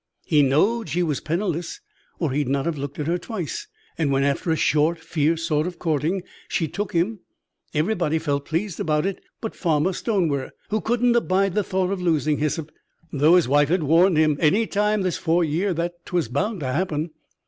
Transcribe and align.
He 0.25 0.41
knowed 0.41 0.89
she 0.89 1.03
was 1.03 1.19
penniless, 1.21 1.79
or 2.17 2.31
he'd 2.31 2.47
not 2.49 2.65
have 2.65 2.75
looked 2.79 2.97
at 2.97 3.05
her 3.05 3.19
twice; 3.19 3.67
and 3.99 4.09
when, 4.11 4.23
after 4.23 4.49
a 4.49 4.55
short, 4.55 4.97
fierce 4.97 5.43
sort 5.43 5.67
of 5.67 5.77
courting, 5.77 6.23
she 6.47 6.67
took 6.67 6.93
him, 6.93 7.19
everybody 7.75 8.17
felt 8.17 8.45
pleased 8.45 8.79
about 8.79 9.05
it 9.05 9.23
but 9.41 9.53
Farmer 9.55 9.93
Stonewer, 9.93 10.53
who 10.69 10.81
couldn't 10.81 11.15
abide 11.15 11.53
the 11.53 11.63
thought 11.63 11.91
of 11.91 12.01
losing 12.01 12.39
Hyssop, 12.39 12.71
though 13.13 13.35
his 13.35 13.47
wife 13.47 13.69
had 13.69 13.83
warned 13.83 14.17
him 14.17 14.37
any 14.39 14.65
time 14.65 15.03
this 15.03 15.19
four 15.19 15.43
year 15.43 15.71
that 15.71 16.03
'twas 16.05 16.29
bound 16.29 16.61
to 16.61 16.73
happen. 16.73 17.11